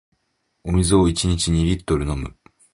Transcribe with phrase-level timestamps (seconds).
[0.63, 2.35] お水を一日二リットル飲む